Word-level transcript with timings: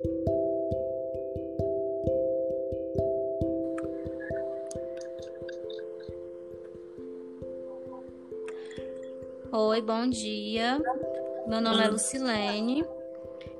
Oi, 0.00 0.06
bom 9.82 10.08
dia. 10.08 10.80
Meu 11.48 11.60
nome 11.60 11.82
é 11.82 11.88
Lucilene. 11.88 12.84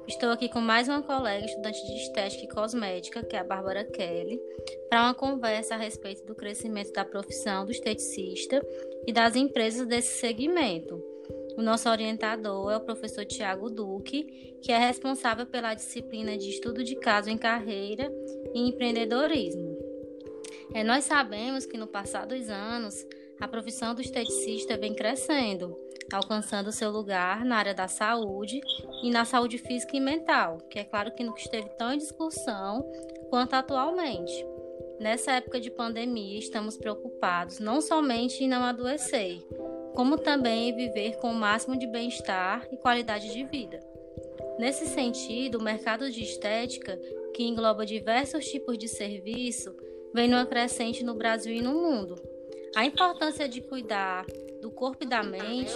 Estou 0.06 0.30
aqui 0.30 0.48
com 0.48 0.61
mais 0.61 0.88
uma 0.88 1.03
colega 1.03 1.45
estudante 1.45 1.85
de 1.85 1.95
estética 1.95 2.45
e 2.45 2.49
cosmética, 2.49 3.25
que 3.25 3.35
é 3.35 3.41
a 3.41 3.45
Bárbara 3.45 3.85
Kelly, 3.85 4.41
para 4.89 5.03
uma 5.03 5.15
conversa 5.15 5.75
a 5.75 5.79
respeito 5.79 6.25
do 6.25 6.37
crescimento 6.37 6.93
da 6.93 7.05
profissão 7.05 7.65
do 7.65 7.73
esteticista 7.73 8.65
e 9.05 9.13
das 9.13 9.35
empresas 9.35 9.89
desse 9.89 10.19
segmento. 10.19 11.08
O 11.59 11.63
nosso 11.63 11.88
orientador 11.88 12.71
é 12.71 12.77
o 12.77 12.81
professor 12.81 13.24
Tiago 13.24 13.69
Duque, 13.69 14.56
que 14.63 14.71
é 14.71 14.79
responsável 14.79 15.45
pela 15.45 15.74
disciplina 15.74 16.38
de 16.38 16.48
estudo 16.51 16.84
de 16.84 16.95
caso 16.95 17.29
em 17.30 17.37
carreira 17.37 18.09
e 18.55 18.60
empreendedorismo. 18.60 19.77
É, 20.73 20.84
nós 20.84 21.02
sabemos 21.02 21.66
que 21.66 21.77
no 21.77 21.88
passar 21.88 22.27
dos 22.27 22.48
anos, 22.48 22.95
a 23.41 23.48
profissão 23.48 23.92
do 23.92 24.01
esteticista 24.01 24.77
vem 24.77 24.95
crescendo 24.95 25.77
alcançando 26.12 26.70
seu 26.70 26.91
lugar 26.91 27.45
na 27.45 27.56
área 27.56 27.74
da 27.74 27.88
saúde 27.88 28.60
e 29.02 29.10
na 29.10 29.24
saúde 29.24 29.59
física 29.59 29.96
e 29.96 30.01
mental, 30.01 30.59
que 30.70 30.79
é 30.79 30.84
claro 30.84 31.12
que 31.12 31.24
nunca 31.24 31.40
esteve 31.40 31.68
tão 31.77 31.93
em 31.93 31.98
discussão 31.98 32.88
quanto 33.30 33.54
atualmente. 33.54 34.46
Nessa 35.01 35.32
época 35.32 35.60
de 35.60 35.70
pandemia, 35.70 36.38
estamos 36.38 36.77
preocupados 36.77 37.59
não 37.59 37.80
somente 37.80 38.43
em 38.43 38.48
não 38.48 38.62
adoecer, 38.62 39.45
como 39.98 40.16
também 40.16 40.73
viver 40.73 41.16
com 41.16 41.33
o 41.33 41.34
máximo 41.34 41.77
de 41.77 41.84
bem-estar 41.84 42.69
e 42.70 42.77
qualidade 42.77 43.33
de 43.33 43.43
vida. 43.43 43.80
Nesse 44.57 44.87
sentido, 44.87 45.59
o 45.59 45.62
mercado 45.62 46.09
de 46.09 46.23
estética, 46.23 46.97
que 47.34 47.43
engloba 47.43 47.84
diversos 47.84 48.47
tipos 48.47 48.79
de 48.79 48.87
serviço, 48.87 49.74
vem 50.15 50.29
numa 50.29 50.46
crescente 50.46 51.02
no 51.02 51.16
Brasil 51.16 51.52
e 51.52 51.60
no 51.60 51.73
mundo. 51.73 52.15
A 52.77 52.85
importância 52.85 53.49
de 53.49 53.60
cuidar 53.60 54.24
do 54.63 54.71
corpo 54.71 55.02
e 55.02 55.09
da 55.09 55.21
mente 55.24 55.74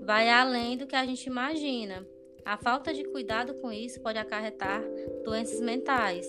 vai 0.00 0.28
além 0.28 0.76
do 0.76 0.84
que 0.84 0.96
a 0.96 1.06
gente 1.06 1.26
imagina. 1.26 2.04
A 2.44 2.56
falta 2.56 2.92
de 2.92 3.04
cuidado 3.04 3.54
com 3.54 3.70
isso 3.70 4.00
pode 4.00 4.18
acarretar 4.18 4.82
doenças 5.24 5.60
mentais. 5.60 6.26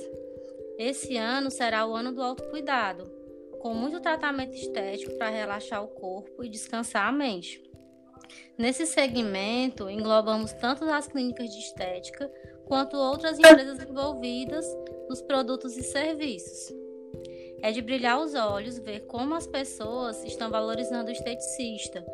Esse 0.77 1.17
ano 1.17 1.49
será 1.49 1.83
o 1.87 1.95
ano 1.95 2.11
do 2.11 2.21
autocuidado, 2.21 3.22
com 3.63 3.73
muito 3.73 4.01
tratamento 4.01 4.53
estético 4.53 5.17
para 5.17 5.29
relaxar 5.29 5.81
o 5.81 5.87
corpo 5.87 6.43
e 6.43 6.49
descansar 6.49 7.07
a 7.07 7.11
mente. 7.13 7.63
Nesse 8.57 8.85
segmento, 8.85 9.89
englobamos 9.89 10.51
tanto 10.51 10.83
as 10.83 11.07
clínicas 11.07 11.49
de 11.49 11.59
estética 11.59 12.29
quanto 12.65 12.97
outras 12.97 13.39
empresas 13.39 13.81
envolvidas 13.81 14.65
nos 15.07 15.21
produtos 15.21 15.77
e 15.77 15.81
serviços. 15.81 16.75
É 17.61 17.71
de 17.71 17.81
brilhar 17.81 18.19
os 18.19 18.35
olhos 18.35 18.79
ver 18.79 19.05
como 19.07 19.33
as 19.33 19.47
pessoas 19.47 20.21
estão 20.25 20.51
valorizando 20.51 21.07
o 21.07 21.13
esteticista, 21.13 22.05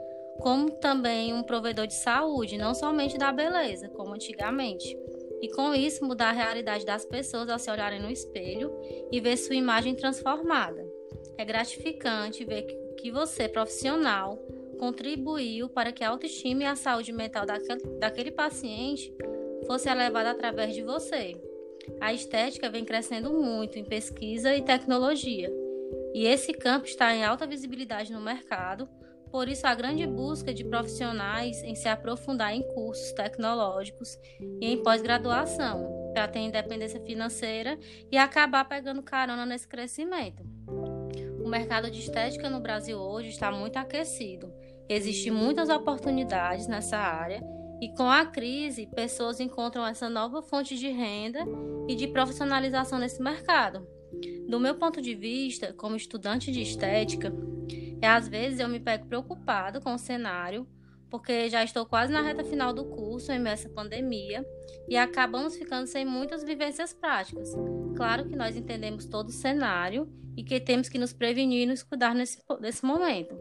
como 0.42 0.70
também 0.70 1.33
um 1.33 1.42
provedor 1.42 1.88
de 1.88 1.95
saúde, 1.95 2.59
não 2.59 2.75
somente 2.75 3.17
da 3.17 3.31
beleza, 3.31 3.89
como 3.89 4.14
antigamente. 4.14 4.95
E 5.42 5.50
com 5.50 5.73
isso 5.73 6.05
mudar 6.05 6.30
a 6.30 6.33
realidade 6.33 6.86
das 6.86 7.05
pessoas 7.05 7.50
ao 7.50 7.58
se 7.58 7.72
olharem 7.72 8.00
no 8.00 8.11
espelho 8.11 8.72
e 9.11 9.20
ver 9.20 9.36
sua 9.36 9.55
imagem 9.55 9.95
transformada. 9.95 11.00
É 11.40 11.45
gratificante 11.45 12.44
ver 12.44 12.64
que 12.98 13.09
você, 13.09 13.48
profissional, 13.48 14.36
contribuiu 14.78 15.70
para 15.70 15.94
que 15.94 16.04
a 16.04 16.09
autoestima 16.09 16.64
e 16.64 16.66
a 16.66 16.76
saúde 16.76 17.14
mental 17.14 17.45
daquele, 17.45 17.82
daquele 17.98 18.30
paciente 18.30 19.09
fosse 19.66 19.88
elevada 19.88 20.32
através 20.32 20.76
de 20.76 20.84
você. 20.84 21.42
A 22.02 22.12
estética 22.12 22.70
vem 22.70 22.84
crescendo 22.84 23.32
muito 23.32 23.80
em 23.80 23.86
pesquisa 23.86 24.54
e 24.54 24.62
tecnologia, 24.62 25.50
e 26.14 26.26
esse 26.26 26.52
campo 26.52 26.86
está 26.86 27.16
em 27.16 27.23
alta 27.23 27.48
visibilidade 27.48 28.12
no 28.12 28.20
mercado, 28.20 28.90
por 29.32 29.48
isso 29.48 29.66
a 29.66 29.73
grande 29.73 30.05
busca 30.05 30.54
de 30.54 30.66
profissionais 30.66 31.64
em 31.64 31.73
se 31.73 31.88
aprofundar 31.88 32.54
em 32.54 32.64
cursos 32.73 33.14
tecnológicos 33.14 34.17
e 34.60 34.73
em 34.73 34.83
pós-graduação, 34.83 36.11
para 36.14 36.28
ter 36.28 36.39
independência 36.39 36.99
financeira 36.99 37.80
e 38.11 38.17
acabar 38.17 38.67
pegando 38.67 39.02
carona 39.02 39.45
nesse 39.45 39.70
crescimento. 39.70 40.58
O 41.49 41.52
mercado 41.52 41.89
de 41.89 41.98
estética 41.98 42.48
no 42.48 42.60
Brasil 42.60 42.99
hoje 42.99 43.30
está 43.30 43.52
muito 43.52 43.76
aquecido. 43.77 44.54
Existem 44.87 45.32
muitas 45.32 45.67
oportunidades 45.67 46.67
nessa 46.67 46.95
área 46.95 47.42
e 47.82 47.92
com 47.95 48.08
a 48.08 48.23
crise, 48.23 48.86
pessoas 48.86 49.39
encontram 49.39 49.83
essa 49.83 50.08
nova 50.08 50.43
fonte 50.43 50.77
de 50.77 50.89
renda 50.89 51.39
e 51.87 51.95
de 51.95 52.05
profissionalização 52.05 52.99
nesse 52.99 53.20
mercado. 53.20 53.87
Do 54.48 54.60
meu 54.60 54.76
ponto 54.76 55.02
de 55.02 55.15
vista, 55.15 55.73
como 55.73 55.95
estudante 55.95 56.52
de 56.52 56.61
estética, 56.61 57.33
é, 57.99 58.08
às 58.08 58.27
vezes 58.27 58.60
eu 58.60 58.70
me 58.70 58.80
pego 58.80 59.08
preocupado 59.08 59.81
com 59.81 59.95
o 59.95 59.98
cenário, 59.98 60.67
porque 61.09 61.49
já 61.49 61.64
estou 61.64 61.86
quase 61.86 62.11
na 62.14 62.21
reta 62.21 62.43
final 62.43 62.73
do 62.73 62.86
curso 62.86 63.31
em 63.31 63.47
essa 63.47 63.70
pandemia 63.70 64.45
e 64.87 64.95
acabamos 64.95 65.55
ficando 65.55 65.87
sem 65.87 66.05
muitas 66.05 66.43
vivências 66.43 66.93
práticas. 66.93 67.53
Claro 67.95 68.27
que 68.27 68.36
nós 68.36 68.55
entendemos 68.55 69.05
todo 69.05 69.30
o 69.30 69.33
cenário 69.33 70.08
e 70.37 70.43
que 70.43 70.59
temos 70.59 70.87
que 70.87 70.98
nos 70.98 71.11
prevenir 71.11 71.64
e 71.64 71.65
nos 71.65 71.83
cuidar 71.83 72.15
nesse, 72.15 72.42
nesse 72.61 72.86
momento. 72.86 73.37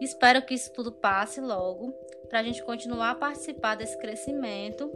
Espero 0.00 0.44
que 0.44 0.54
isso 0.54 0.72
tudo 0.72 0.92
passe 0.92 1.40
logo 1.40 1.92
para 2.28 2.40
a 2.40 2.42
gente 2.42 2.62
continuar 2.64 3.12
a 3.12 3.14
participar 3.14 3.74
desse 3.76 3.96
crescimento, 3.98 4.90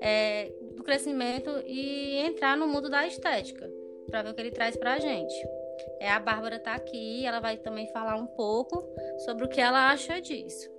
é, 0.00 0.50
do 0.74 0.82
crescimento 0.82 1.50
e 1.66 2.16
entrar 2.18 2.56
no 2.56 2.66
mundo 2.66 2.88
da 2.88 3.06
estética, 3.06 3.70
para 4.08 4.22
ver 4.22 4.30
o 4.30 4.34
que 4.34 4.40
ele 4.40 4.50
traz 4.50 4.76
para 4.76 4.94
a 4.94 4.98
gente. 4.98 5.34
É, 5.98 6.10
a 6.10 6.18
Bárbara 6.18 6.56
está 6.56 6.74
aqui, 6.74 7.26
ela 7.26 7.40
vai 7.40 7.56
também 7.56 7.86
falar 7.88 8.16
um 8.16 8.26
pouco 8.26 8.82
sobre 9.24 9.44
o 9.44 9.48
que 9.48 9.60
ela 9.60 9.90
acha 9.90 10.20
disso. 10.20 10.70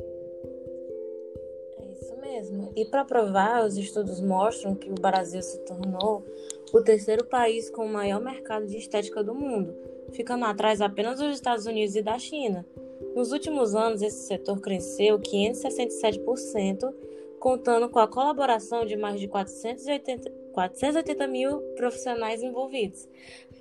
Mesmo. 2.31 2.71
E 2.77 2.85
para 2.85 3.03
provar, 3.03 3.65
os 3.65 3.77
estudos 3.77 4.21
mostram 4.21 4.73
que 4.73 4.89
o 4.89 4.95
Brasil 4.95 5.41
se 5.41 5.57
tornou 5.65 6.23
o 6.71 6.81
terceiro 6.81 7.25
país 7.25 7.69
com 7.69 7.85
o 7.85 7.91
maior 7.91 8.21
mercado 8.21 8.65
de 8.65 8.77
estética 8.77 9.21
do 9.21 9.35
mundo, 9.35 9.75
ficando 10.13 10.45
atrás 10.45 10.79
apenas 10.79 11.19
dos 11.19 11.35
Estados 11.35 11.65
Unidos 11.65 11.93
e 11.97 12.01
da 12.01 12.17
China. 12.17 12.65
Nos 13.13 13.33
últimos 13.33 13.75
anos, 13.75 14.01
esse 14.01 14.27
setor 14.27 14.61
cresceu 14.61 15.19
567%, 15.19 16.93
contando 17.37 17.89
com 17.89 17.99
a 17.99 18.07
colaboração 18.07 18.85
de 18.85 18.95
mais 18.95 19.19
de 19.19 19.27
480, 19.27 20.31
480 20.53 21.27
mil 21.27 21.59
profissionais 21.75 22.41
envolvidos. 22.41 23.09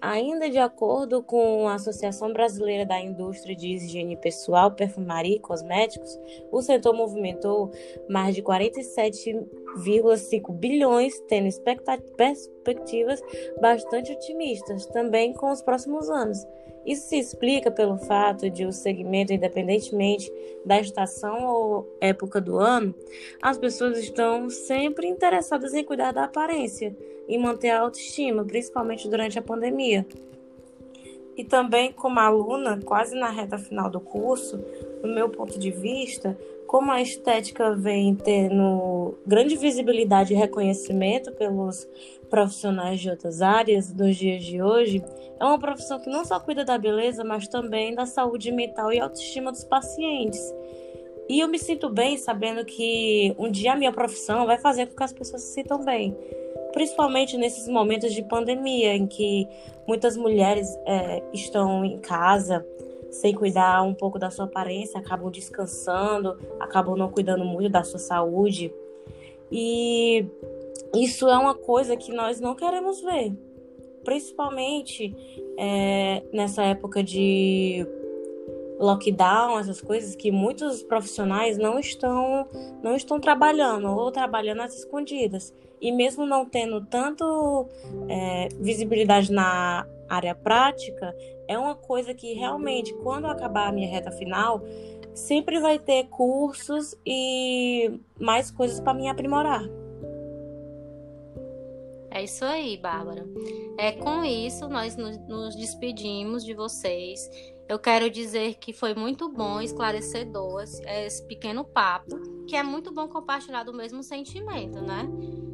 Ainda 0.01 0.49
de 0.49 0.57
acordo 0.57 1.23
com 1.23 1.69
a 1.69 1.75
Associação 1.75 2.33
Brasileira 2.33 2.87
da 2.87 2.99
Indústria 2.99 3.55
de 3.55 3.75
Higiene 3.75 4.17
Pessoal, 4.17 4.71
Perfumaria 4.71 5.37
e 5.37 5.41
Cosméticos, 5.41 6.19
o 6.51 6.63
setor 6.63 6.95
movimentou 6.95 7.71
mais 8.09 8.35
de 8.35 8.41
47,5 9.77 10.53
bilhões, 10.53 11.19
tendo 11.29 11.49
perspectivas 12.17 13.23
bastante 13.61 14.13
otimistas 14.13 14.87
também 14.87 15.33
com 15.33 15.51
os 15.51 15.63
próximos 15.63 16.09
anos. 16.11 16.47
Isso 16.85 17.09
se 17.09 17.19
explica 17.19 17.71
pelo 17.71 17.99
fato 17.99 18.49
de 18.49 18.65
o 18.65 18.73
segmento, 18.73 19.33
independentemente 19.33 20.33
da 20.65 20.81
estação 20.81 21.45
ou 21.45 21.97
época 22.01 22.41
do 22.41 22.59
ano, 22.59 22.95
as 23.43 23.59
pessoas 23.59 23.99
estão 23.99 24.49
sempre 24.49 25.07
interessadas 25.07 25.75
em 25.75 25.85
cuidar 25.85 26.13
da 26.13 26.25
aparência 26.25 26.97
e 27.29 27.37
manter 27.37 27.71
a 27.71 27.81
autoestima, 27.81 28.45
principalmente 28.45 29.09
durante 29.09 29.39
a 29.39 29.43
pandemia. 29.43 30.07
E 31.37 31.45
também, 31.45 31.93
como 31.93 32.19
aluna, 32.19 32.81
quase 32.85 33.15
na 33.15 33.31
reta 33.31 33.57
final 33.57 33.89
do 33.91 34.01
curso, 34.01 34.63
no 35.03 35.15
meu 35.15 35.29
ponto 35.29 35.59
de 35.59 35.71
vista, 35.71 36.37
como 36.67 36.93
a 36.93 37.03
estética 37.03 37.75
vem 37.75 38.15
tendo 38.15 39.19
grande 39.27 39.57
visibilidade 39.57 40.33
e 40.33 40.37
reconhecimento 40.37 41.33
pelos 41.33 41.89
profissionais 42.29 43.01
de 43.01 43.11
outras 43.11 43.43
áreas 43.43 43.93
nos 43.93 44.17
dias 44.17 44.45
de 44.45 44.63
hoje, 44.63 45.03
é 45.41 45.45
uma 45.45 45.59
profissão 45.59 45.99
que 45.99 46.09
não 46.09 46.25
só 46.25 46.39
cuida 46.39 46.65
da 46.65 46.79
beleza, 46.79 47.25
mas 47.25 47.49
também 47.49 47.95
da 47.95 48.07
saúde 48.07 48.53
mental 48.53 48.93
e 48.93 49.01
autoestima 49.01 49.51
dos 49.51 49.65
pacientes. 49.65 50.41
E 51.29 51.41
eu 51.41 51.49
me 51.49 51.59
sinto 51.59 51.89
bem 51.89 52.17
sabendo 52.17 52.65
que 52.65 53.35
um 53.39 53.51
dia 53.51 53.73
a 53.73 53.77
minha 53.77 53.93
profissão 53.93 54.47
vai 54.47 54.59
fazer 54.59 54.87
com 54.87 54.97
que 54.97 55.03
as 55.03 55.13
pessoas 55.13 55.43
se 55.43 55.55
sintam 55.55 55.85
bem. 55.85 56.17
Principalmente 56.73 57.37
nesses 57.37 57.69
momentos 57.69 58.13
de 58.13 58.23
pandemia, 58.23 58.95
em 58.95 59.07
que 59.07 59.49
muitas 59.87 60.17
mulheres 60.17 60.69
é, 60.87 61.23
estão 61.33 61.85
em 61.85 61.99
casa 61.99 62.65
sem 63.11 63.35
cuidar 63.35 63.83
um 63.83 63.95
pouco 63.95 64.19
da 64.19 64.31
sua 64.31 64.45
aparência, 64.45 64.99
acabam 64.99 65.31
descansando, 65.31 66.39
acabam 66.59 66.97
não 66.97 67.11
cuidando 67.11 67.45
muito 67.45 67.71
da 67.71 67.83
sua 67.83 67.99
saúde. 67.99 68.73
E 69.51 70.27
isso 70.95 71.29
é 71.29 71.37
uma 71.37 71.55
coisa 71.55 71.97
que 71.97 72.13
nós 72.13 72.41
não 72.41 72.55
queremos 72.55 73.01
ver, 73.01 73.33
principalmente 74.05 75.15
é, 75.59 76.23
nessa 76.33 76.63
época 76.63 77.03
de 77.03 77.87
lockdown, 78.79 79.59
essas 79.59 79.81
coisas 79.81 80.17
que 80.17 80.33
muitos 80.33 80.83
profissionais 80.83 81.59
não 81.59 81.79
estão 81.79 82.49
não 82.83 82.97
estão 82.97 83.21
trabalhando 83.21 83.89
ou 83.89 84.11
trabalhando 84.11 84.63
às 84.63 84.75
escondidas. 84.75 85.55
E 85.81 85.93
mesmo 85.93 86.27
não 86.27 86.45
tendo 86.45 86.85
tanto 86.87 87.67
é, 88.09 88.49
visibilidade 88.59 89.31
na 89.33 89.87
área 90.09 90.35
prática, 90.35 91.15
é 91.51 91.59
uma 91.59 91.75
coisa 91.75 92.15
que 92.15 92.33
realmente, 92.33 92.95
quando 92.95 93.27
acabar 93.27 93.67
a 93.67 93.73
minha 93.73 93.91
reta 93.91 94.13
final, 94.13 94.63
sempre 95.13 95.59
vai 95.59 95.81
ter 95.81 96.05
cursos 96.05 96.95
e 97.05 98.01
mais 98.21 98.53
coisas 98.53 98.79
para 98.79 98.95
me 98.95 99.09
aprimorar. 99.09 99.65
É 102.09 102.23
isso 102.23 102.45
aí, 102.45 102.77
Bárbara. 102.77 103.27
É 103.77 103.91
com 103.91 104.23
isso 104.23 104.69
nós 104.69 104.97
nos 104.97 105.57
despedimos 105.57 106.45
de 106.45 106.55
vocês. 106.55 107.29
Eu 107.71 107.79
quero 107.79 108.11
dizer 108.11 108.55
que 108.55 108.73
foi 108.73 108.97
muito 108.97 109.29
bom, 109.29 109.61
esclarecedor 109.61 110.61
esse 110.61 111.25
pequeno 111.29 111.65
papo, 111.65 112.45
que 112.49 112.57
é 112.57 112.65
muito 112.65 112.93
bom 112.93 113.07
compartilhar 113.07 113.63
do 113.63 113.73
mesmo 113.73 114.03
sentimento, 114.03 114.81
né? 114.81 115.09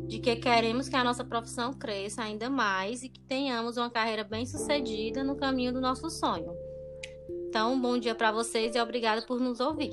De 0.08 0.18
que 0.18 0.34
queremos 0.36 0.88
que 0.88 0.96
a 0.96 1.04
nossa 1.04 1.22
profissão 1.22 1.74
cresça 1.74 2.22
ainda 2.22 2.48
mais 2.48 3.02
e 3.02 3.10
que 3.10 3.20
tenhamos 3.20 3.76
uma 3.76 3.90
carreira 3.90 4.24
bem 4.24 4.46
sucedida 4.46 5.22
no 5.22 5.36
caminho 5.36 5.74
do 5.74 5.80
nosso 5.82 6.08
sonho. 6.08 6.56
Então, 7.50 7.74
um 7.74 7.80
bom 7.82 7.98
dia 7.98 8.14
para 8.14 8.32
vocês 8.32 8.74
e 8.74 8.80
obrigada 8.80 9.20
por 9.20 9.38
nos 9.38 9.60
ouvir. 9.60 9.92